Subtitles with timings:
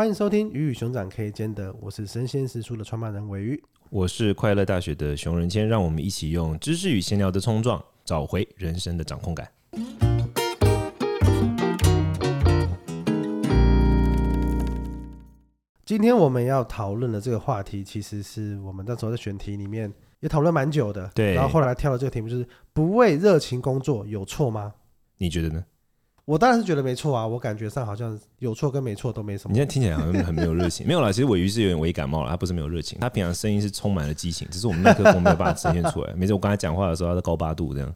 [0.00, 9.46] 欢迎收听《鱼与熊掌可以兼得》，我是生鲜时书的创办人尾鱼，我是快乐大学的熊仁谦，让我们一起用知识与闲聊的冲撞，找回人生的掌控感。
[15.84, 21.10] 今天我们要讨论的这个话题，其实是我们那时候在选题里面也讨论蛮久的。
[21.14, 24.72] 对，然后后来跳的这个题目就是“不为热情工作有错吗？”
[25.20, 25.62] 你觉得呢？
[26.30, 29.52] 我当然是觉得没错啊，我感觉上好像有错跟没错都没什么。
[29.52, 36.12] 你现在听起来好像很没有热情，没有啦，其实尾鱼是有点微感冒了，他不是没有热情，他平常声音是充满了激情，只是我们麦克风没有办法呈现出来。
[36.14, 37.92] 每次我跟他讲话的时候，他是高八度这样，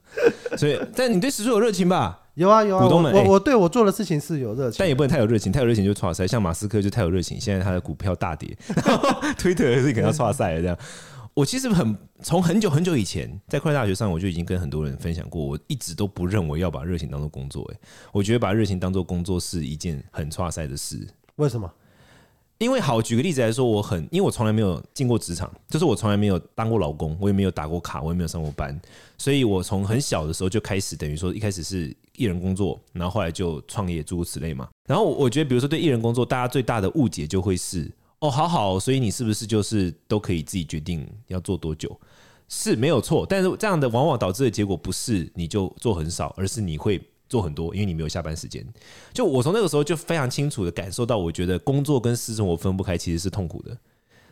[0.56, 2.22] 所以，但你对时书有热情吧？
[2.34, 6.26] 有啊有啊，股东们，我我对我做的事情是有热情，但也不能太有热情，太有热情就创赛。
[6.26, 8.56] 像马斯克就太有热情，现在他的股票大跌，
[9.38, 10.76] 推特 是可能要挫赛了这样。
[11.34, 17.64] 我其实很从很久很久以前在快乐大学上，我就已经跟很多人分享过，我一直都不认为要把热情当做工作。
[17.72, 17.78] 诶，
[18.12, 21.04] 我觉得把热情当做工作是一件很差赛的事。
[21.34, 21.68] 为什么？
[22.58, 28.80] 因为好，举个例子来说，我很因为我从来没有进过职场，就是我从来没有当过老公，我也没有打过卡，我也没有上过班，
[29.18, 34.68] 所以我从很小的时候就开始，等于说一开始是艺人工作，然后后来就创业，诸如此类嘛。
[34.86, 37.90] 然后我觉得，比如说对艺人工作，大家最大的误解就会是。
[38.24, 41.94] 哦，好好，所以你是不是就是都可以自己决定要做多久？
[42.48, 48.66] 是没有错，但是这样的往往导致的结果不是你就做很少，而是你会做很多，因为你没有下班时间。
[49.12, 53.76] 就我从那个时候就非常清楚的感受到，我觉得工作跟私生活分不开，其实是痛苦的。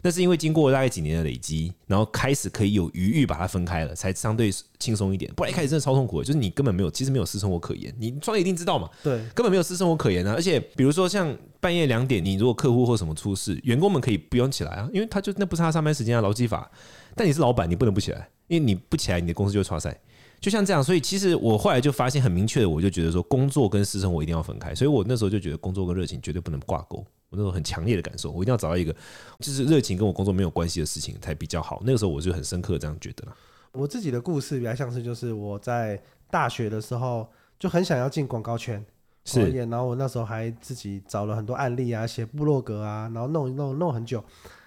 [0.05, 4.51] 那是因为经过大概几年的累积，然后开始可以有余裕把它分开了，才相对
[4.81, 5.33] 轻松一点。
[5.35, 7.95] 不然一开始真的超痛苦的，就是你根本没有，其实没有私生活可言。
[7.99, 8.91] 你创业一定知道嘛？
[9.03, 10.35] 对，根本没有私生活可言啊！
[10.35, 16.69] 而且比如说像半夜两点，你如果客户或什么出事，员工们可以不用起来啊，因为他就那不是他上班时间啊，劳基法。
[17.15, 19.97] 但你是老板，你不能不起来，因为你不起来，你的公司就会挫赛。
[20.41, 24.75] 就像这样，所以其实我后来就发现很明确的，我就觉得说工作跟私生活一定要分开。
[24.75, 27.07] 所以我那时候就觉得工作跟热情绝对不能挂钩。
[27.33, 28.95] 我那种很强烈的感受，我一定要找到一个
[29.41, 31.83] 就是热情跟我工作没有关系的事情才比较好。
[31.85, 33.35] 那个时候我就很深刻这样觉得了。
[33.73, 35.99] 我自己的故事比较像是，就是我在
[36.31, 37.27] 大学的时候
[37.59, 38.85] 就很想要进广告圈，
[39.25, 44.23] 是，然后我那时候还自己找了很多案例啊，写部落格啊，然后弄一弄弄很久，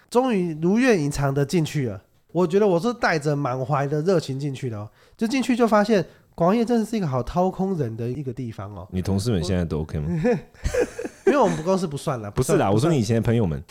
[0.10, 2.02] 终于如愿以偿的进去了。
[2.32, 6.04] 我觉得我是带着满怀的热情进去的，就进去就发现
[6.34, 8.88] 广告业真的是一个好掏空人的一个地方哦。
[8.92, 10.10] 你同事们现在都 OK 吗？
[11.36, 13.62] 因为我们公司不算了，不是啦，我说你以前的朋友们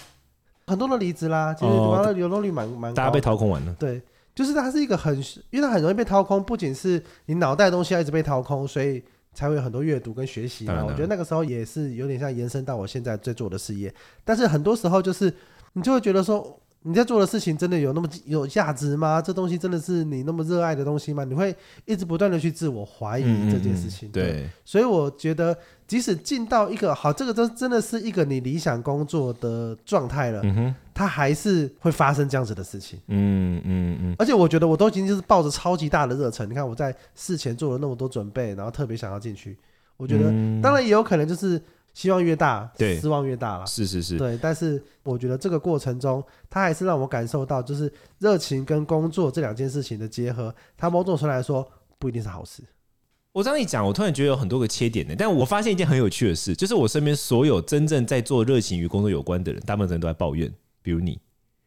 [0.66, 3.74] 很多都离职啦，其实广告的流动率蛮蛮，大家被掏空完了。
[3.78, 4.02] 对，
[4.34, 5.16] 就是它是一个很，
[5.48, 9.02] 因为它很容易被掏空，不仅是你脑袋的东西要一直被掏空，所以
[9.32, 10.84] 才会有很多阅读跟学习嘛。
[10.84, 13.90] 我觉得那个时候也是有点像延伸到我现在在做的事业，
[14.24, 15.34] 但是很多时候就是
[15.72, 16.60] 你就会觉得说。
[16.86, 19.20] 你在做的事情真的有那么有价值吗？
[19.20, 21.24] 这东西真的是你那么热爱的东西吗？
[21.24, 21.56] 你会
[21.86, 24.10] 一直不断的去自我怀疑这件事情。
[24.10, 25.56] 对，对，所以我觉得，
[25.86, 33.00] 即使进到一个好，这个真真的是一个你理想工作的状态了，嗯，它还是会发生这样子的事情。
[33.08, 34.16] 嗯嗯嗯。
[34.18, 39.56] 而且我觉得我都已经就是抱着超级大的热忱，你看我在事前做了那么多准备，然后特别想要进去。
[39.96, 40.24] 我觉得，
[40.60, 41.58] 当然也有可能就是。
[41.94, 43.66] 希望越大，对，失望越大了。
[43.66, 44.36] 是是是，对。
[44.42, 51.66] 但是我觉得这个过程中，他还是让我感受到，就是热情跟工作这两件事情的结合，它某种程度来说
[51.98, 52.62] 不一定是好事。
[53.32, 55.14] 我这样一讲，我突然觉得有很多个切点的。
[55.16, 61.18] 但我发现一件很有趣的事，就是我身边所有真正在做热情与工作有关的人，大部分人都在抱怨，比如你，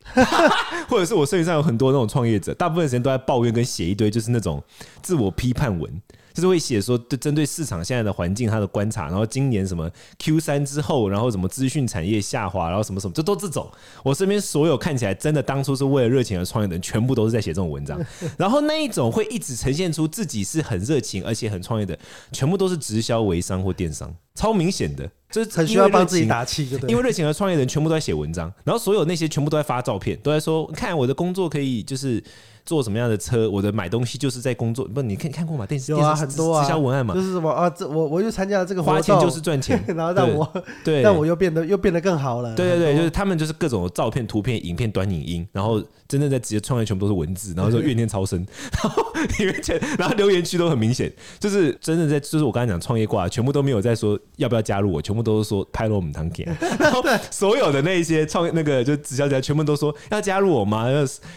[0.90, 4.62] 或者是我身边上有很多那种创业者，大部分时间都在抱怨跟写一堆就是那种
[5.02, 6.02] 自我批判文。
[6.38, 9.90] 就是会写说，对针对市场现在的环境，他的观察，然后今年什么
[10.20, 13.68] Q 三之后，然后什么资讯产业下滑，然后什么什么，这都这种。
[14.04, 18.00] 我身边所有看起来真的当初是为了热情而创业的人，全部都是在写这种文章。
[18.38, 21.98] 然后那一种会一直呈现出自己是很热情而且很创业的，
[22.32, 32.24] 全部都是直销、微商或电商，超明显的，就是很需要帮自己打气，因为热情而创业的人全部都在写文章，然后所有那些全部都在发照片，都在说看我的工作可以就是。
[32.68, 33.50] 坐什么样的车？
[33.50, 34.86] 我的买东西就是在工作。
[34.86, 35.66] 不，你看看过吗？
[35.66, 37.70] 电视有啊，很多啊，直销文案嘛，就是什么啊？
[37.70, 42.54] 这我我又参加了这个活动，花钱就是赚钱，然后让我对，让我又变得又变得更好了。
[42.56, 49.04] 对对对，就是他们就是各种照片、图片、影片、短影音，然后真正在直接创业全部都是文字，然后说怨念超生，然后
[49.40, 49.56] 里面
[49.98, 51.10] 然后留言区都很明显，
[51.40, 56.44] 就是真的在就是我刚才讲创业挂，全部都没有在说要不要加入我，全部都是说拍了我们堂给，
[56.78, 60.88] 然后所有的那一些创业那个就直销家全部都说要加入我吗？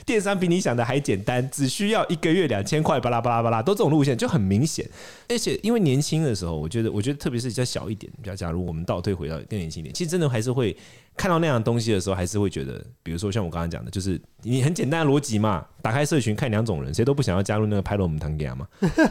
[0.05, 2.01] 电商比你想的还简单，只需要。
[2.09, 4.85] 一个月两千块，巴拉巴拉巴拉，都这种路线就很明显。
[5.29, 10.77] 而且因为年轻的时候，我觉得，我觉得特别是比较小一点，比较假如我们倒退回到更年轻一点，其实真的还是会
[11.17, 18.67] 看到那样的东西的时候，还是会觉得，比如说像我刚刚讲的，就是你很简单的逻辑嘛，打开社群看两种人，谁都不想要加入那个拍了我们堂给嘛，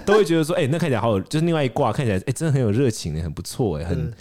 [0.06, 4.12] 都会觉得说，哎、那看起来好有，就是另外一挂看起来，哎、真的很有热情，很不错，哎，很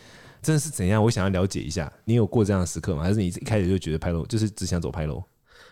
[0.41, 1.03] 真的是怎样？
[1.03, 3.03] 我想要了解一下，你有过这样的时刻吗？
[3.03, 5.21] 还是你一开始就觉得拍楼就是只想走拍楼？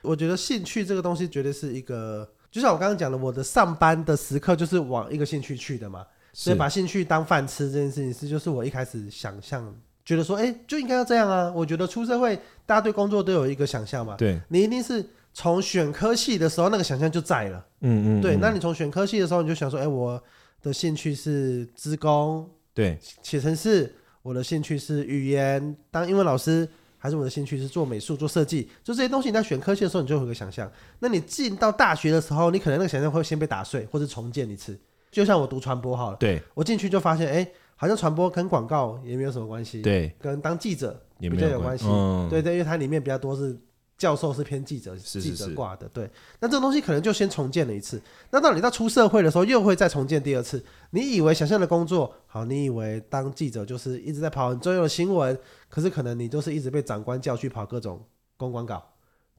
[0.02, 11.52] 我觉得兴趣这个东西绝对是一个，就像我刚刚讲的，我的上班的时刻就是往一个兴趣去的嘛，所以把兴趣当饭吃这件事情是，就是我一开始想象觉得说，哎、欸，就应该要这样啊。
[11.54, 15.04] 我觉得出社会，大家对工作都有一个想象嘛，对，你一定是
[15.34, 20.22] 从选科系的时候那个想象就在了，嗯，嗯嗯，对，那你从选科系的时候你就想说，哎、欸，我
[20.62, 23.94] 的兴趣是资工，对，写程式。
[24.22, 26.68] 我的兴趣是语言，当英文老师，
[27.06, 28.68] 还是我的兴趣是做美术、做设计？
[28.82, 30.68] 就这些东西，你在选科系的时候，你就会有个想象。
[30.98, 34.76] 那你进到大学的时候，你可能那个想象会先被打碎，或者重建一次。
[35.12, 43.56] 就像我读传播好了，对，我进去就发现，哎、欸，好像传播跟广告也没有什么关系，对，跟当记者比较有关系，嗯、对对，因为它里面比较多是。
[43.98, 46.10] 教授是偏记者，记者挂的，对。
[46.38, 48.00] 那这个东西可能就先重建了一次。
[48.30, 50.62] 那到你到出社会的时候，又会再重建第二次。
[50.90, 55.38] 你以为想象的工作好，你以为当记者就是一直在跑很重要的新闻，
[55.68, 58.04] 可是可能你就是一直被长官叫去跑各种
[58.36, 58.84] 公关稿。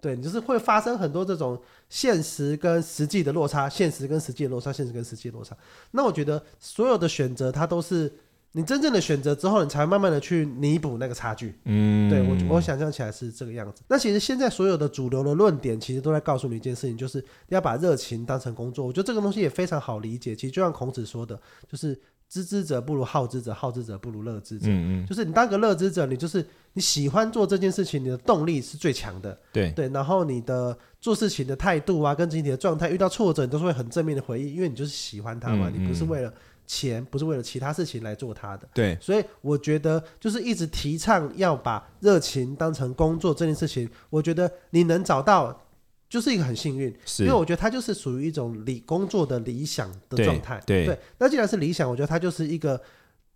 [0.02, 5.56] 对，你就是会发生很多这种现实跟实际的落差，现实跟实际的落差，现实跟实际的落差。
[5.92, 8.12] 那我觉得所有的选择，它都是。
[8.58, 11.54] 你真正的选择之后，你才会慢慢的去弥补那个差距。
[11.66, 13.84] 嗯，对我我想象起来是这个样子。
[13.88, 18.84] 那其实现在所有的主流的论点，其实都在告诉你一件事情，就是要把热情当成工作。
[18.84, 20.36] 我觉得这个东西也非常好理解。
[20.36, 21.40] 其实就像孔子说的，
[21.72, 21.96] 就是
[22.28, 24.66] 知之者不如好之者，好之者不如乐之者。
[24.70, 26.44] 嗯嗯，就是你当个乐之者，你就是
[26.74, 29.40] 你喜欢做这件事情，你的动力是最强的。
[29.54, 36.34] 对对，然后你的做事情的态度啊，跟整体的状态，遇到挫折，你都是会很正面的回应，因为你就是喜欢它嘛，嗯嗯，你不是为了。
[36.68, 45.66] 钱不是为了其他事情来做它的，对，所以我觉得就是一直提倡要把热情当成工作这件事情，我觉得你能找到
[46.10, 52.80] 就是一个很幸运，因为我觉得它就是属于一种理工作的理想的状态，对，对，那既然是理想，我觉得它就是一个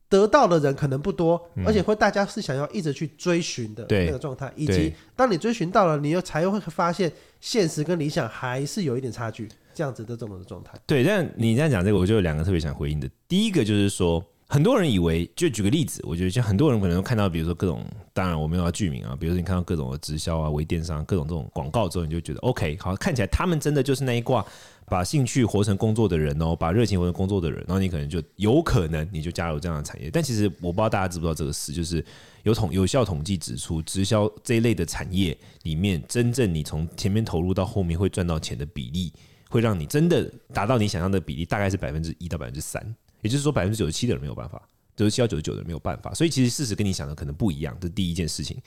[0.09, 9.47] 得到的人可能不多，嗯、而且会大家是想要一直去追寻的那个状态，以及当你追寻到了，你又才会发现现实跟理想还是有一点差距。
[9.73, 11.03] 这样子的这种的状态，对。
[11.03, 13.09] 但你这样讲这个，我就有两个特别想回应的。
[13.27, 24.45] 第一个就是说，很多人以为，就举个例子，我觉得像很多人可能看到，比如说各种，当然我没有要具名啊，比如说你看到各种的直销啊、微电商各种这种广告之后，你就觉得 OK，好，看起来他们真的就是那一挂
[24.87, 30.11] 把兴趣活成工作的人哦，把热情活成工作的人，然后你可能就有可能你就加入这样的产业。
[30.11, 32.03] 但其实我不知道大家知不知道这个事，就是
[32.43, 39.13] 有统有效统计指出，直销这一类的产业里面，真正你从前面投入到后面会赚到钱的比例。
[39.51, 42.81] 会让你真的达到你想象的比例，大概是百分之一到百分之三，
[43.21, 44.61] 也就是说百分之九十七的人没有办法，
[44.95, 46.13] 九十七到九十九的人没有办法。
[46.13, 48.57] 所以其实事实跟你想的可能不一样，这是第一件事情。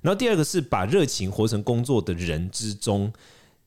[0.00, 3.12] 然后第二个是把热情活成工作的人之中，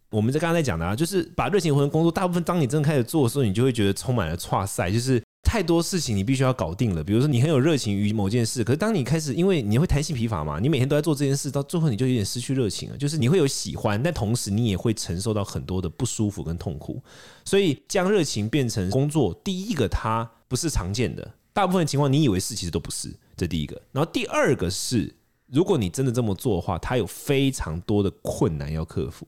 [0.10, 5.25] 我们在刚才讲的啊，就是把热情活成工作，大部分当你真的开始做的时候，你就会觉得充满了挫赛，就是。
[5.56, 12.98] 太多事情你必须要搞定了，比如说你很有热情于某件事，可是当你开始，因为你会弹性疲乏嘛，你每天都在做这件事，到最后你就有点失去热情了。
[12.98, 17.02] 就是你会有喜欢，但同时你也会承受到很多的不舒服跟痛苦。
[17.46, 23.16] 所以将热情变成工作，第一个它不是常见的，大部分情况你以为是，其实都不是。
[23.38, 25.16] 这第一个，然后第二个是，
[25.50, 29.25] 如果你真的这么做的话，它有非常多的困难要克服，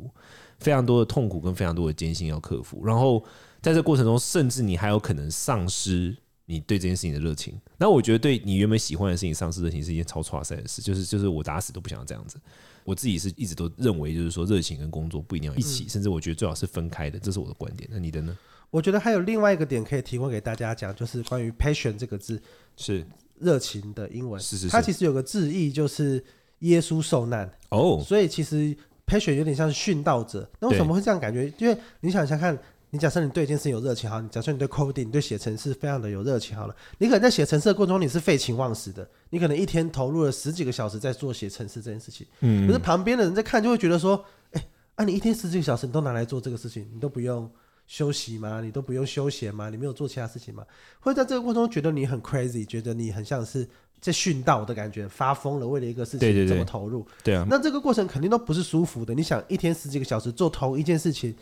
[0.59, 3.23] 非常多的痛苦跟非常多的艰辛要克服，然后。
[3.61, 6.15] 在这过程中，甚至你还有可能丧失
[6.45, 7.59] 你对这件事情的热情。
[7.77, 10.81] 那我觉得，对你原本喜欢的事情丧失热情是一件超挫赛的事。
[10.81, 12.39] 就是就是，我打死都不想要这样子。
[12.85, 17.19] 我自己是一直都认为，就是说，热情跟工作不一定要一起，嗯、甚至我觉得最好是分开的。
[17.19, 17.89] 这是我的观点。
[17.91, 18.37] 那你的呢？
[18.69, 22.41] 我觉得还有另外一个点可以提供给大家讲，就是关于 passion 这个字，
[22.77, 23.05] 是
[23.39, 24.39] 热情的英文。
[24.39, 26.23] 是是是，它其实有个字义，就是
[26.59, 27.51] 耶稣受难。
[27.69, 28.73] 哦，所以其实
[29.05, 30.49] passion 有点像是殉道者。
[30.61, 31.51] 那为什么会这样感觉？
[31.57, 32.57] 因为你想想看。
[32.89, 47.51] 你假设你对一件事有热情，好，你假设你对 coding，你对写程式非常的有热情，好了，你可能在写程式的过程中你是废寝忘食的，你可能一天投入了十几个小时在做写程式这件事情，嗯，可是旁边的人在看就会觉得说，哎、欸，啊，你一天十几个小时你都拿来做这个事情，你都不用
[47.87, 48.61] 休息吗？
[48.61, 49.69] 你都不用休闲吗？
[49.69, 50.65] 你没有做其他事情吗？
[51.01, 53.67] 会在这个过程中觉得你很 crazy，觉得你很像是
[53.99, 59.13] 在殉道的感觉，发疯了，为了一个事情这么投入，对啊，那这个过程肯定都不是舒服的。
[59.13, 61.35] 你想一天十几个小时做同一件事情。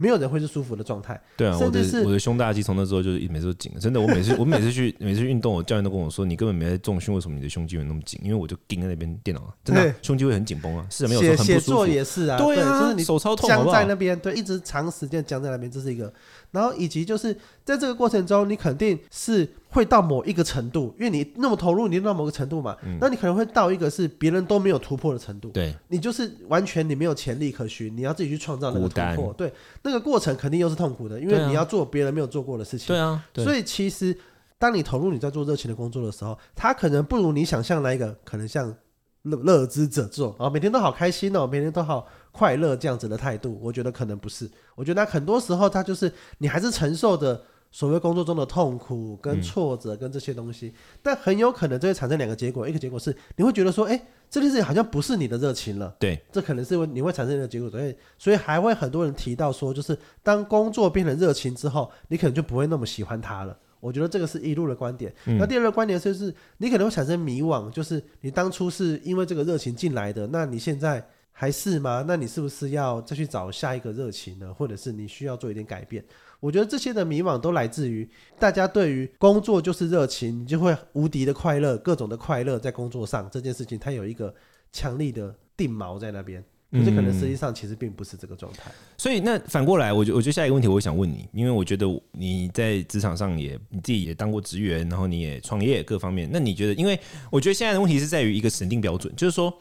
[0.00, 1.20] 没有人会是舒服的状态。
[1.36, 3.70] 对啊，我的我的胸大肌从那之后就是每次都紧。
[3.78, 8.18] 真的，我每次 我每次去每次运动，我教练都跟我说，你根本没在重训，为什么你的胸肌会那么紧？
[8.24, 10.86] 因为我就盯在那边电脑啊，真的胸肌会很紧绷啊。
[10.88, 11.52] 是没有说很不舒服。
[11.52, 16.10] 写作也是啊，对啊，就是你手超痛，僵在那边，对，一直长时间僵在那边，这是一个。
[16.50, 17.32] 然后以及就是
[17.64, 25.48] 在这个过程中，你肯定是会到某一个程度，因为你那么投入，你到某个程度嘛，嗯、那你可能会到一个是别人都没有突破的程度。
[25.50, 29.32] 对，你就是完全你没有潜力可循，你要自己去创造那个突破。
[29.32, 32.88] 对，那个过程肯定又是痛苦的，因为你要做别人没有做过的事情。
[32.88, 34.16] 对啊，对，所以其实
[34.58, 38.74] 当你投入你在做热情的工作的时候，他可能不如你想象那一个，可能像
[39.22, 44.50] 乐乐之者做啊，每天都好开心哦，每天都好快乐这样子的态度，我觉得可能不是。
[44.74, 55.94] 我觉得很多时候他就是你还是承受着所谓工作中的痛苦跟挫折跟这些东西，嗯、但很有可能就会产生两个结果，一个结果是你会觉得说，哎，这件事情好像不是你的热情了。
[55.98, 63.56] 对，这可能是你会产生一个结果，所以所以还会很多人提到说，就是当工作变成热情之后，你可能就不会那么喜欢它了。
[63.78, 65.10] 我觉得这个是一路的观点。
[65.24, 72.04] 嗯、那第二个观点就是，你可能会产生迷惘，就是你当初是因为这个热情进来的，那你现在还是吗？
[72.06, 74.52] 那你是不是要再去找下一个热情呢？
[74.52, 76.04] 或者是你需要做一点改变？
[76.40, 84.34] 我觉得这些的迷茫都来自于大家对于工作就是热情，你就会无敌的快乐，各种的快乐在工作上这件事情，它有一个
[84.72, 86.42] 强力的定锚在那边。
[86.72, 96.96] 可是可能实际上其实并不是这个状态，所以那反过来，我觉我觉得下一个问题，我想问你，因为我觉得你在职场上也你自己也当过职员，然后你也创业各方面，那你觉得，因为
[97.28, 99.52] 我觉得现在的问题是在于一个审定标准，就是说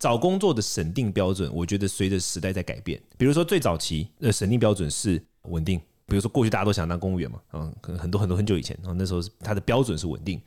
[0.00, 3.00] 找工作的审定标准，我觉得随着时代在改变。
[3.16, 10.40] 比如说最早期的审定标准是稳定，比如说过去大家都想当公务员嘛，嗯，可能很多很多很久以前，然后那时候是它的标准是稳定。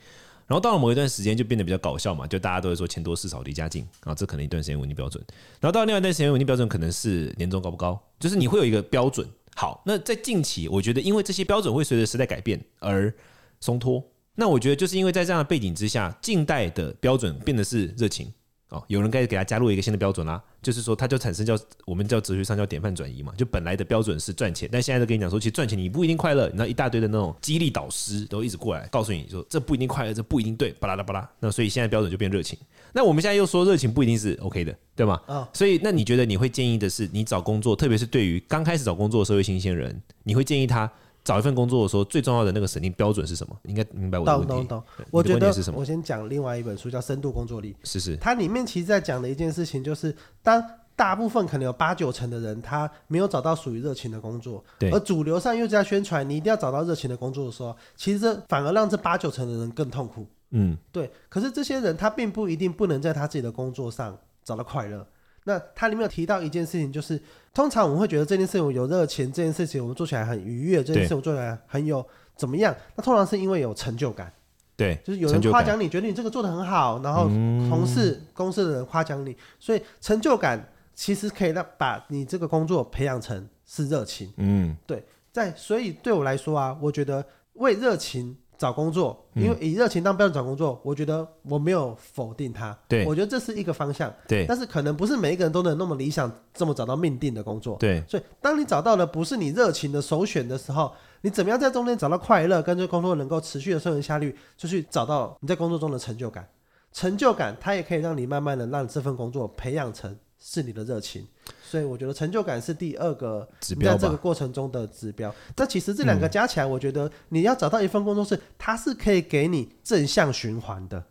[0.47, 5.23] 然后到了某一段时间就变得比较搞笑嘛，就大家都会说钱多事少离家近啊，这可能一段时间稳定标准。
[5.61, 9.25] 然后到了另外一段时间稳定标准可能是年终高不高，就是你会有一个标准。
[9.55, 13.13] 好，那在近期我觉得因为这些标准会随着时代改变而
[13.61, 14.03] 松脱。
[14.35, 18.33] 那我觉得就是因为在这样的背景之下，近代的标准变得是热情。
[18.69, 32.57] 哦，有人该给他加入一个新的标准啦，就是说，它就产生叫我们叫哲学上叫典范转移嘛，就本来的标准是赚钱，但现在都跟你讲说，其实赚钱你不一定快乐，你知道一大堆的那种激励导师都一直过来告诉你说，这不一定快乐，这不一定对，巴拉拉巴拉，那所以现在标准就变热情。
[32.93, 35.19] 那我们现在又说热情不一定是 OK 的，对吗？
[35.25, 40.91] 啊，所以那你觉得你会建议的是，你找工作，特别是对于刚开始找工作的社会新鲜人，你会建议他？
[41.23, 43.55] 找一份工作的时候，最重要的那个审定标准是什么？
[43.63, 44.53] 应该明白我的问题。
[44.53, 44.83] 懂懂懂。
[45.11, 47.73] 我觉得我先讲另外一本书，叫《深度工作力》。
[47.83, 48.17] 是是。
[48.17, 50.63] 它里面其实在讲的一件事情，就是当
[50.95, 54.89] 大部分可能有八九成的人，他没有找到属于热情的工作，对。
[54.91, 60.25] 而主流上又在宣传你一定要找到热情的工作的时候，其实这反而让这八九成的人更痛苦。
[60.51, 61.09] 嗯，对。
[61.29, 65.05] 可是这些人他并不一定不能在他自己的工作上找到快乐。
[65.43, 67.21] 那它里面有提到一件事情，就是
[67.53, 72.05] 通常我们会觉得这件事情有热情，这件事情我们做起来很愉悦，这件事情我做起来很有
[72.35, 72.75] 怎么样？
[72.95, 74.31] 那通常是因为有成就感，
[74.75, 77.25] 对，就是有人夸奖你，觉得你这个做的很好，然后
[77.69, 84.31] 同事、公司的人夸奖你，所以成就感其实可以让把你这个工作培养成是热情。
[84.37, 88.37] 嗯，对，在所以对我来说啊，我觉得为热情。
[88.61, 92.77] 找工作，因为以热情当标准找工作，嗯，我觉得我没有否定它。
[92.87, 94.13] 对，我觉得这是一个方向。
[94.27, 97.75] 对，但是可能不是每一个人都能那么理想，这么找到命定的工作。
[97.79, 106.47] 对，所以当你找到了不是你热情的首选的时候，你怎么样在中间找到快乐，跟这工作能够持续的生存下去，就去找到你在工作中的成就感。
[106.93, 111.25] 成就感它也可以让你慢慢的让这份工作培养成是你的热情。
[111.63, 115.33] 所以我觉得成就感是第二个指标，在这个过程中的指标。
[115.55, 121.01] 但其实这两个加起来，我觉得你要找到一份工作是它是可以给你正向循环的。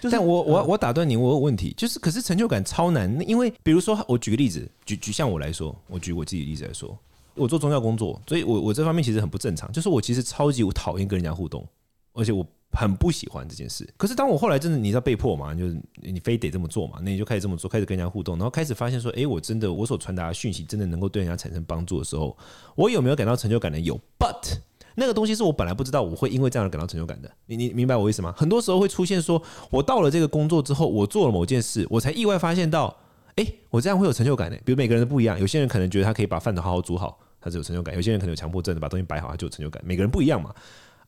[0.00, 6.96] 就是、但我我我打断你，我有问题，就是可是成就感超难，因为比如说我举个例子，举举像我来说，我举我自己的例子来说，
[7.34, 11.66] 我做宗教工作，所以我我这方面其实很不正常，就是我其实超级我讨厌跟人家互动，
[12.12, 12.46] 而且我。
[12.72, 22.36] 很不喜欢这件事，可是当我后来真的你知道被迫嘛，就是你非得这么做嘛，那你就开始这么做，开始跟人家互动，然后开始发现说，哎，我真的我所传达的讯息真的能够对人家产生帮助的时候，
[22.76, 23.80] 我有没有感到成就感呢？
[23.80, 24.58] 有，but
[24.94, 27.30] 那个东西是我本来不知道我会因为这样而感到成就感的。
[27.46, 28.32] 你你明白我意思吗？
[28.36, 32.96] 很多时候会出现说，我到了这个工作之后，我做了某件事，我才意外发现到，
[33.34, 34.56] 哎，我这样会有成就感呢。
[34.64, 39.82] 比如每个人都不一样，有些人可能觉得他可以把饭都好好煮好，他是有成就感；有些人可能有强迫症的，把东西摆好他就有成就感。
[39.84, 40.54] 每个人不一样嘛。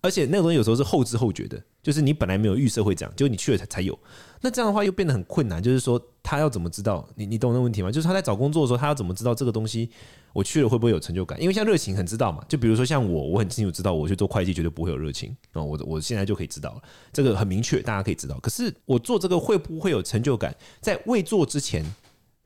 [0.03, 3.99] 而且那个东西有时候是后知后觉的，就是你本来没有预设会这样，结果你去了才才有。
[4.41, 7.09] 那这样的话又变得很困难，就是说他要怎么知道？
[7.15, 7.91] 你你懂那问题吗？
[7.91, 9.89] 就是他在找工作的时候，他要怎么知道这个东西
[10.33, 11.41] 我去了会不会有成就感？
[11.41, 16.83] 因为像热情很知道嘛，就比如说像我，我很清楚知道我去做会计绝对不会有热情啊，我我现在就可以知道了，
[17.13, 18.37] 这个很明确，大家可以知道。
[18.41, 20.53] 可是我做这个会不会有成就感？
[20.81, 21.85] 在未做之前。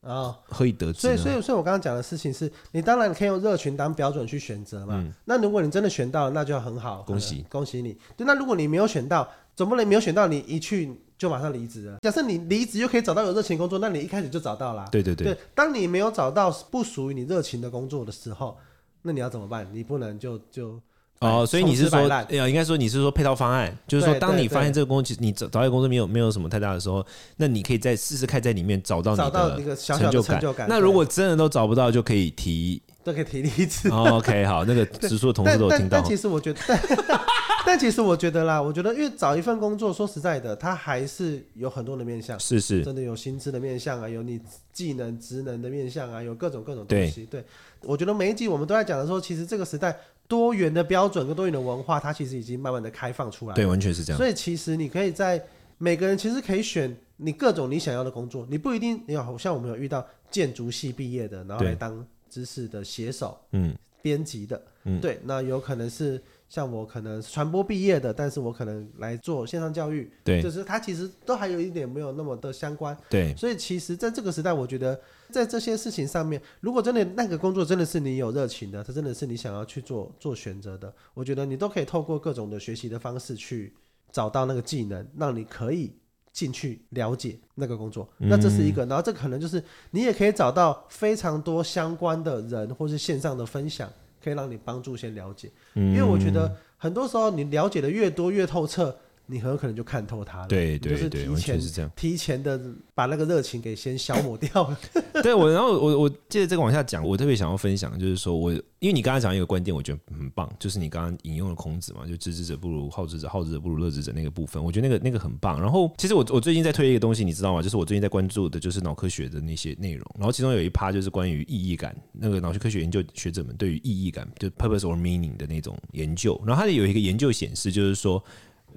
[0.07, 1.01] 啊，可以得知。
[1.01, 4.95] 所以，所以，所以我刚刚讲的事情是，你当然可以用热情当标准去选择嘛。
[4.97, 5.13] 嗯。
[5.25, 7.99] 那如果你真的选到了，那就很好，恭喜恭喜你。
[8.17, 11.99] 对，那如果你没有选到，总不能没有选到，你一去就马上离职了。
[12.03, 14.87] 假设你离职又可以找到有热情工作，那你一开始就找到了。
[14.91, 15.35] 对对对。
[15.35, 18.57] 对，当你没有找到不属于你热情的工作的时候，
[19.03, 19.69] 那你要怎么办？
[19.73, 20.81] 你不能就就。
[21.21, 27.05] 哦，所以你是说，呃应该说你是说配套方案，就是说，当你发现这个工作其实你找找一个工作没有没有什么太大的时候，
[27.37, 30.67] 那你可以再试试看在里面找到你的成就感。
[30.69, 33.89] 那如果真的都找不到，就可以提，都可以提离职。
[33.89, 36.01] OK， 好，那个直属的同事都有听到。
[36.01, 36.61] 但其实我觉得，
[37.65, 44.41] 但其实我觉得啦，我觉得因为找一份工作，说实在的，它还是有很多的面向，是是，真的有薪资的面向啊，有你
[44.73, 47.25] 技能、职能的面向啊，有各种各种东西。
[47.27, 47.45] 对，对，
[47.83, 49.97] 我觉得每一集我们都在讲的时候，其实这个时代
[50.27, 53.55] 多元的标准跟多元的文化，它其实已经慢慢的开放出来。
[53.55, 54.19] 对，完全是这样。
[54.19, 55.41] 所以其实你可以在
[55.79, 62.05] 每个人其实可以选你各种你想要的工作，你不一定你好像我们有遇到建筑系毕业的，然后来当
[62.37, 66.23] 知识的写手，嗯，编辑的，嗯，对，那有可能是。
[66.49, 74.97] 像我可能传播毕业的，但是我可能来做线上教育，对，就是他其实都还有一点没有那么的相关，对，所以其实在这个时代，我觉得
[75.28, 83.75] 在这些事情上面，如果真的那个工作真的是你有热情的，它真的是你想要去做做选择的，我觉得你都可以透过各种的学习的方式去
[84.12, 85.93] 找到那个技能，让你可以
[86.37, 89.62] 进去了解那个工作，嗯、那这是一个，然后这可能就是
[89.93, 93.90] 你也可以找到非常多相关的人或是线上的分享。
[94.23, 98.93] 可以让你帮助先了解，因为我觉得很多时候你了解的越多越透彻。
[99.26, 102.61] 你很有可能就看透他了，对对对，完全是这样，提前的
[102.95, 104.78] 把那个热情给先消磨掉了。
[105.23, 115.61] 对我，然后我我接着这个往下讲，我特别想要分享，就是说我因为你刚刚讲一个观点，我觉得很棒，就是你刚刚引用了孔子嘛，就知之者不如好之者，好之者不如乐之者那个部分，我觉得那个那个很棒。
[115.61, 117.61] 然后其实我我最近在推一个东西，你知道吗？
[117.61, 126.40] 就是我最近在关注的就是脑科学的那些内容，然后其中有一趴就是关于意义感，那个脑学科学研究学者们对于意义感，就 purpose or meaning 的那种研究。
[126.47, 128.23] 然后它有一个研究显示，就是说。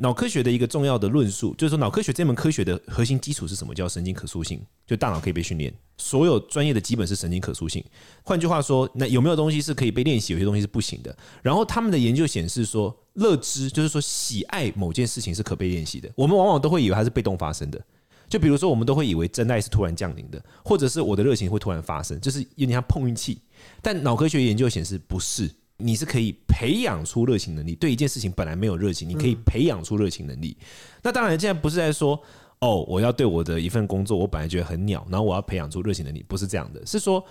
[0.02, 3.76] 脑科学的一个重要的论述，就是说脑科学这门科学的核心基础是什么？
[3.76, 5.74] 叫神经可塑性，就大脑可以被训练。
[5.98, 7.84] 所有专业的基本是神经可塑性。
[8.24, 10.32] 换句话说，那有没有东西是可以被练习？
[10.32, 11.16] 有些东西是不行的。
[11.42, 16.10] 然后他们的研究显示说，乐知就是说喜爱某件事情是可被练习的。
[16.16, 17.82] 我们往往都会以为它是被动发生的，
[18.30, 23.42] 就比如说我们都会以为真爱是突然降临的，或者是我的热情会突然发生，就是有点像碰运气。
[23.82, 25.52] 但脑科学研究显示不是。
[25.82, 30.56] 你是可以培养出热情能力，对一件事情本来没有热情，你可以培养出热情能力。
[31.02, 32.22] 那当然，现在不是在说
[32.60, 36.86] 哦，我要对我的一份工作，我本来觉得很鸟，然后我要培养出热情能力，不是这样的。
[36.86, 37.26] 是说，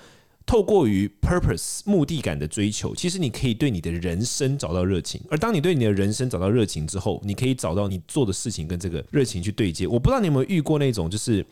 [0.46, 5.20] 透过于 purpose 目的感的追求，其实你可以对你的人生找到热情。
[5.30, 9.86] 而当你对你的人生找到热情之后，你可以找到你做的事情跟这个热情去对接。
[9.86, 11.44] 我不知道你有没有遇过那种，就是。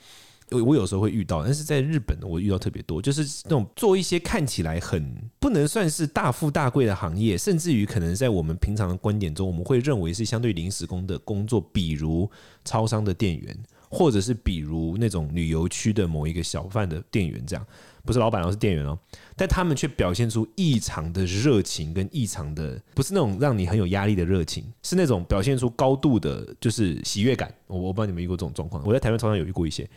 [0.50, 12.30] 我我有时候会遇到，但是在日本我遇到特别多，就是那种做一些看起来很不能算是大富大贵的行业，甚至于可能在我们平常的观点中，我们会认为是相对临时工的工作，比如
[12.64, 13.58] 超商的店员，
[13.90, 17.66] 或者是比如那种旅游区的某一个小贩的店员，这样
[18.04, 18.96] 不是老板，而是店员哦，
[19.34, 27.52] 但他们却表现出异常的热情跟异常的，不是那种让你很有压力的热情，是那种表现出高度的，就是喜悦感。
[27.66, 29.88] 我我不知道你们遇过这种状况，我在台湾超商有遇过一些。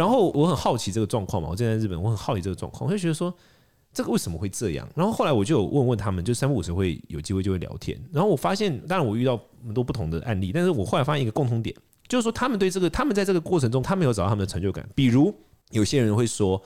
[0.00, 3.30] 然后我很好奇这个状况嘛，我之前在日本，我很好奇这个状况，我就觉得说
[3.92, 4.88] 这个为什么会这样？
[4.96, 8.00] 然后后来我就有问问他们，就三不五时会有机会就会聊天。
[8.10, 11.76] 然后我发现，当然我遇到很多不同的案例，但是我后来发现一个共同点，
[12.08, 14.88] 就是说他们对这个，他们在这个过程中，他们有找到他们的成就感。
[14.94, 15.34] 比如
[15.70, 16.58] 有些人会说，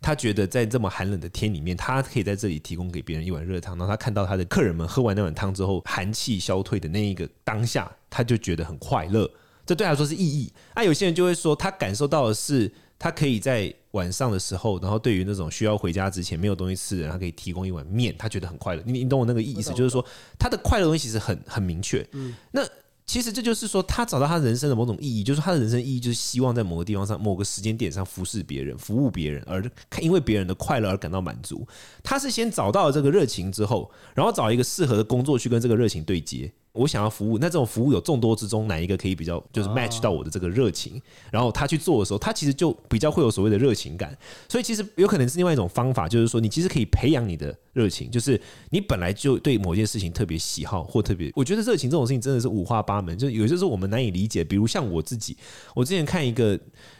[0.00, 9.30] 他觉得在这么寒冷的天里面，他可以在这里提供给别人一碗热汤，然后他看到他的客人们喝完那碗汤之后，寒气消退的那一个当下，他就觉得很快乐。
[9.70, 10.52] 这对他来说是意义。
[10.74, 18.82] 那有些人就会说，他感受到的是，他可以在晚上的时候，然后对于那种需要回家之前没有东西吃的人，他可以提供一碗面，他觉得很快乐。
[18.84, 20.04] 你你懂我那个意思，就是说
[20.36, 22.04] 他的快乐东西其实很很明确。
[22.10, 22.66] 嗯，那
[23.06, 29.64] 其实这就是说，他找到他人生的某种意义，就是他的人生意义就是希望在某个地方上、某个时间点上服侍别人、服务别人，而
[30.00, 31.64] 因为别人的快乐而感到满足。
[32.02, 36.52] 他是先找到了这个热情之后，然后找一个适合的工作去跟这个热情对接。
[36.72, 41.00] 我想要服务，那这种服务有众多之中，哪一个可以比较就是 match 到我的这个热情？
[41.32, 44.16] 然后他去做的时候，他其实就比较会有所谓的热情感。
[44.48, 54.44] 所以其实有可能是另外一种方法，就是说你其实可以培养你的热情，就是你本来就对某件事情特别喜好或特别，我觉得热情这种事情真的是五花八门，就有些时候我们难以理解。
[54.44, 55.36] 比如像我自己，
[55.74, 56.58] 我之前看一个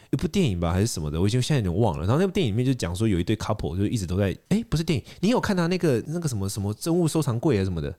[0.09, 2.05] 一部电影吧，还是什么的，我已经现在有点忘了。
[2.05, 7.95] 然后那部电影里面就讲说有一对 couple 就一直都在，哎，不是电影，你有看到那个那个什么什么珍物收藏柜啊什么的？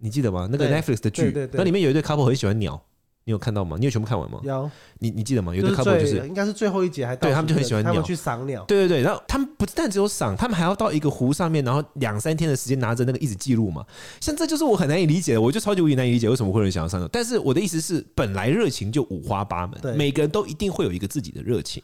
[0.00, 0.48] 你记得吗？
[0.50, 2.82] 那个 Netflix 的剧，那里面有一对 couple 很喜欢鸟，
[3.24, 3.76] 你有看到吗？
[3.78, 4.40] 你有全部看完吗？
[4.42, 4.70] 有。
[4.98, 5.54] 你你记得吗？
[5.54, 8.64] 有一对 couple 就是应该是最后一集还对他们就很喜欢鸟，他们去赏鸟。
[8.64, 13.84] 对对对，然后他们不但只有赏，他们还要到一个湖上面，然后两三天的时间拿着那个一直记录嘛。
[14.20, 17.08] 像这就是我很难以理解的，我就超级无敌难以理解为什么会有人想要上鸟。
[17.12, 21.82] 但是我的意思是，本来热情就五花八门，每个人都一定会有一个自己的热情，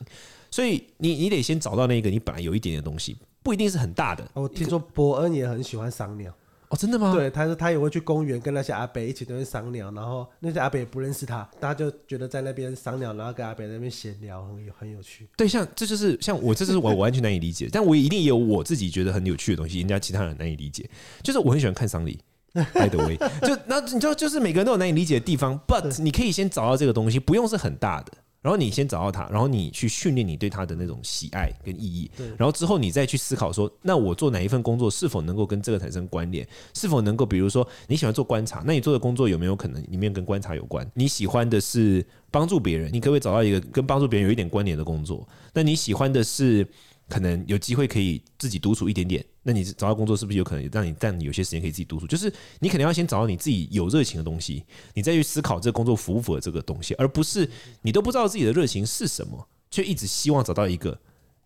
[0.51, 4.27] 所以你你得先找到那个你本来有一点点东西，不一定是很大的。
[4.33, 6.33] 我听说伯恩也很喜欢赏鸟。
[6.69, 7.13] 哦，真的吗？
[7.15, 15.29] 对，他说他也会去公园跟那些阿伯一起在那边赏鸟，然后那些阿伯也不认识他，大家就觉得在那边赏鸟，然后跟阿伯那边闲聊，很有很有趣。
[15.37, 20.89] 对，像这就是像我，这就是我完全难以理解， 但我一定也有我自己觉得很有趣的东西，人家其他人难以理解。
[21.23, 22.19] 就是我很喜欢看丧礼
[22.53, 28.13] ，by the way， 就那你知道，就是每个人都有难以理解的地方，but 你可以先找到这个东西，不用是很大的。
[28.43, 36.47] 然后你先找到它，然后你去训练你对它的那种喜爱跟意义，然后之后你再去思考说，那我做哪一份工作是否能够跟这个产生关联？
[36.73, 40.89] 是否能够，比如说你喜欢做观察，那你做的工作有没有可能里面跟观察有关？
[40.95, 45.27] 你喜欢的是帮助别人，你可不可以找到一个跟帮助别人有一点关联的工作？
[45.53, 46.67] 那你喜欢的是？
[47.09, 52.07] 可能有机会可以自己独处一点点，那你找到工作是不是有可能让你但你有些时间可以自己独处？
[52.07, 54.65] 就是你肯定要先找到你自己有热情的东西，
[54.95, 57.49] 你再去思考这个工作符不符合这个东西，而不是
[57.83, 60.99] 你都不知道自己的热情是什么，却一直希望找到一个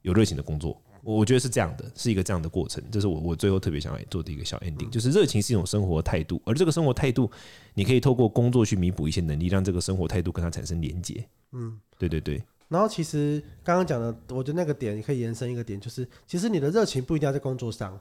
[0.03, 0.81] 有热情的工作。
[1.03, 2.83] 我觉得是这样的，是一个这样的过程。
[2.91, 7.31] 这是我我最后特别想来做的一个小 ending，就是热情是一种生活态度，而这个生活态度
[7.73, 11.27] 你可以透过工作去弥补一些能力，让这个生活态度跟它产生连接。
[11.53, 12.43] 嗯，对对对。
[12.71, 17.99] 然后其实刚刚讲的，我觉得那个点你可以延伸一个点，就是其实你的热情不一定要在工作上。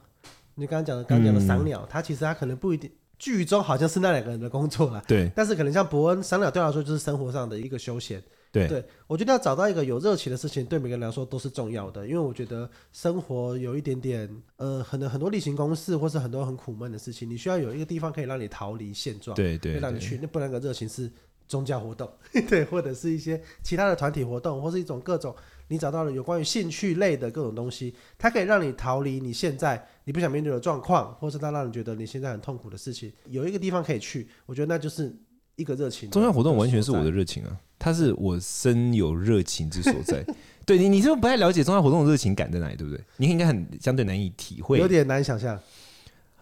[0.54, 5.28] 你刚刚讲的，刚刚讲的赏鸟，它其实它可能不一定剧中好像是那两个人的工作了，对。
[5.34, 8.68] 但是可能像伯恩赏鸟对他来说就是生活上的一个休闲，对。
[8.68, 21.10] 对，我觉得要找到一个有热情的事情，对每个人来说都是重要的，因为我觉得生活有一点点呃，可能很多例行公事或是很多很苦闷的事情，你需要有一个地方可以让你逃离现状，对对，让你去，那不然个热情是。
[21.50, 22.08] 宗教活动，
[22.48, 25.34] 对，或者是一些其他的团体活动，或是一种各种
[25.66, 35.12] 你找到了有关于兴趣类的各种东西，它可以让你逃离你现在你不想面对的状况，或是它让你觉得你现在很痛苦的事情，有一个地方可以去，我觉得那就是
[35.56, 36.08] 一个热情。
[36.10, 40.24] 宗教活动完全是我的热情啊，它是我深有热情之所在。
[40.64, 42.76] 对你，你是不是不太了解宗教活动的热情感在哪里？
[42.76, 43.04] 对不对？
[43.16, 45.58] 你应该很相对难以体会，有点难想象。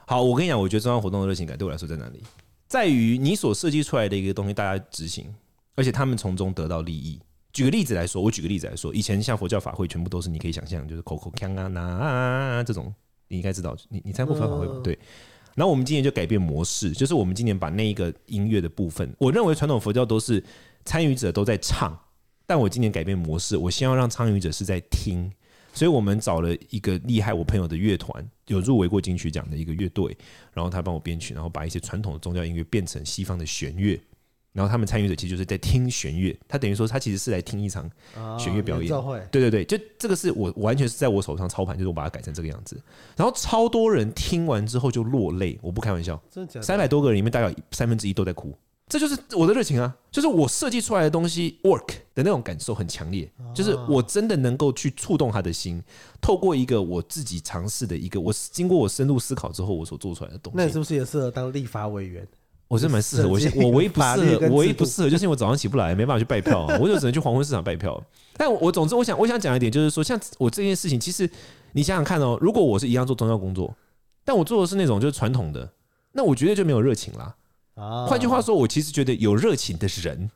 [0.04, 2.22] 好，我跟你讲，我觉得宗教活动的热情感对我来说在哪里？
[2.68, 5.35] 在于你所设计出来的一个东西，大家执行，
[5.74, 7.18] 而且他们从中得到利益。
[7.50, 12.94] 举个例子来说，我举个例子来说，以前像佛教法会，全部都是你可以想象，就是口口腔啊、呐啊这种，
[13.28, 14.74] 你应该知道，你你参加过佛教法会吧？
[14.85, 14.98] 对。
[15.54, 20.44] 然后我们今年就改变模式，就是我们今年把那一个音乐的部分，我认为传统佛教都是
[20.85, 21.98] 参与者都在唱，
[22.46, 25.33] 但我今年改变模式，我先要让参与者是在听。
[25.72, 30.16] 所以我们找了一个厉害我朋友的乐团，有入围过金曲奖的一个乐队，
[30.52, 34.00] 然后他帮我编曲，然后把一些传统的宗教音乐变成西方的弦乐，
[34.52, 37.88] 然后他们参与者其实就是在听弦乐，他等于说他其实是来听一场
[38.38, 38.88] 弦乐表演。
[39.31, 42.81] 对对对，就这个是我完全是在我手上操盘，就是我把它改成这个样子，
[43.14, 46.20] 然后超多人听完之后就落泪，我不开玩笑，
[46.61, 48.57] 三百多个人里面大概三分之一都在哭。
[48.88, 49.94] 这就是我的热情啊！
[50.11, 55.83] 就是我设计出来的东西 work 的那种感受很强烈，就是我真的能够去触动他的心，
[56.20, 60.57] 透过一个我自己尝试的一个，我经过我深入思考之后，我所做出来的东西。
[60.57, 62.27] 那你是不是也适合当立法委员？
[62.66, 68.03] 我是蛮适合，我我唯一不适合，我唯一不适合就是因为我早上起不来，没办法去拜票，我就只能去黄昏市场拜票。
[68.37, 71.29] 但我总之，我想我想讲一点，就是说，像我这件事情，其实
[71.72, 73.74] 你想想看哦，如果我是一样做宗教工作，
[74.24, 75.70] 但我做的是那种就是传统的，
[76.12, 77.35] 那我绝对就没有热情啦。
[78.08, 80.30] 换句话说，我其实觉得有热情的人，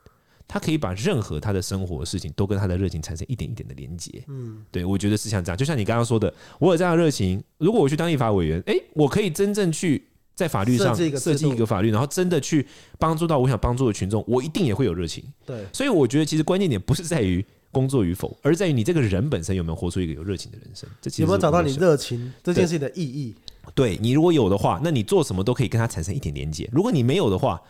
[0.46, 4.22] 他可以把任何他的生活的事情都跟他的热情产生一点一点的连接。
[4.28, 5.56] 嗯，对，我觉得是像这样。
[5.56, 12.66] 就像你刚刚说的，我有这样的热情，如果我去当立法委员，诶，我可以真正去在法律上设计一个法律，然后真的去
[12.98, 15.24] 帮助到我想帮助的群众，我一定也会有热情。
[15.46, 20.88] 对，所以我觉得其实关键点不是在于工作与否，而在于你这个人本身有没有活出一个有热情的人生。
[21.16, 23.34] 有没有找到你热情这件事情的意义？
[23.74, 26.68] 对，你如果有的话，那你做什么都可以跟他产生一点连接。
[26.72, 27.60] 如果你没有的话，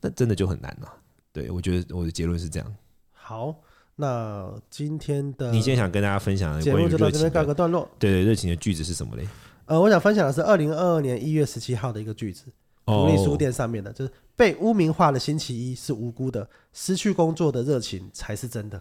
[0.00, 0.92] 那真的就很难了。
[1.32, 2.74] 对，我觉得我的结论是这样。
[3.12, 3.54] 好，
[3.94, 7.88] 那今天的你今天想跟大家分享的关于热情的，节目就到这边告个段落。
[7.98, 9.26] 对对，热情的句子是什么嘞？
[9.66, 12.44] 呃，我想分享的是二零二二年一月十七号的一个句子，
[12.84, 18.80] 独立书店上面的，就是被污名化的星期一是无辜的，失去工作的热情才是真的。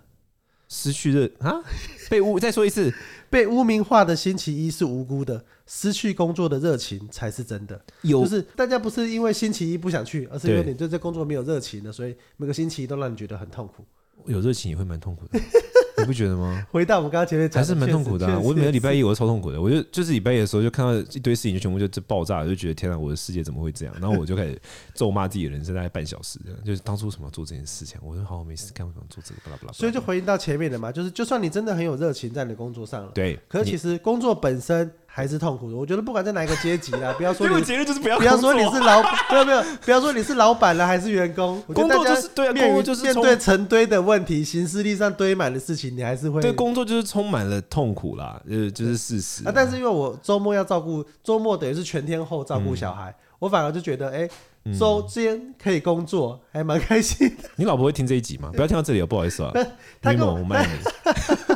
[0.67, 1.61] 失去热啊？
[2.09, 2.39] 被污？
[2.39, 2.93] 再说一次，
[3.29, 7.79] 被污名化的星期一是无辜的，失去工作的热情才是真的。
[8.01, 13.85] 有，就是大家不是因为星期一不想去，而是因为你对这工作没有热情了，所以每个星期一都让你觉得很痛苦。
[14.25, 15.39] 有热情也会蛮痛苦的。
[15.99, 16.65] 你不觉得吗？
[16.71, 18.39] 回到我们刚刚前面讲，还是蛮痛苦的啊。
[18.39, 23.95] 我每个礼拜一我都超痛苦的，我就就是礼拜一的时候就看到一堆事情就全部就爆炸了，就觉得天啊，我的世界怎么会这样？
[23.99, 24.59] 然后我就开始
[24.93, 29.41] 咒骂自己的人生，大概半小时，就是当初什么做这件事情，我说好好没事干，为什么做这个？
[29.45, 29.73] 巴拉巴拉。
[29.73, 34.91] 所以就回应到前面的嘛，就是就算你真的很有热情在你的工作上了，对，可是其实工作本身。
[35.15, 35.77] 还是痛苦的。
[35.77, 41.61] 我觉得不管在哪一个阶级啦，不要说你 结论就是不要，不要说你是老，不要不要，不要说你是老板了还是员工。
[41.73, 49.47] 工作就是对啊，工作就是面对成堆的问题，行事历上堆满的事情，你还是会对工作就是充满了痛苦啦，呃，就是事实。
[49.47, 57.49] 啊，但是因为我周末要照顾，周末等于是全天候照顾小孩，嗯、我反而就觉得，哎、欸，周间可以工作，还蛮开心的。
[57.55, 58.49] 你老婆会听这一集吗？
[58.53, 59.53] 不要听到这里哦，不好意思啊，
[60.03, 60.61] 你们我们。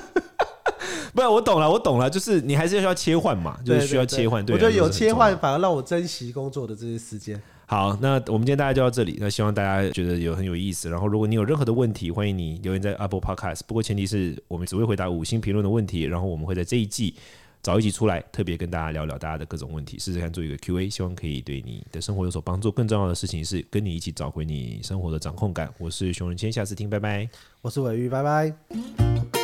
[1.19, 4.45] 不，我懂了，我懂了，就是你还是需要切换嘛，就是需要切换。
[4.45, 7.41] 对，我觉得有切换反而让我珍惜工作的这些时间。
[7.65, 9.17] 好，那我们今天大家就到这里。
[9.19, 10.89] 那希望大家觉得有很有意思。
[10.89, 13.59] 然后，如果你有任何的问题，欢迎你留言在 Apple Podcast。
[13.67, 16.01] 不过前提是我们只会回答五星评论的问题。
[16.01, 17.13] 然后我们会在这一季
[17.61, 22.71] 早一集出来，特别跟大家聊聊大家的各种问题，试试看做一个 Q&A，希望可以对你的生活有所帮助。
[22.71, 25.71] 更重要的事情是跟你一起找回你生活的掌控感。
[25.77, 27.29] 我是熊仁谦，下次听，拜拜。
[27.61, 29.38] 我是伟玉，拜拜。